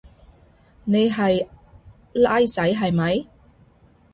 [0.83, 1.47] 你係
[2.15, 3.27] 孻仔係咪？